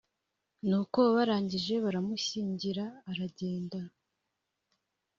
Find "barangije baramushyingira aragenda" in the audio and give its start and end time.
1.15-3.79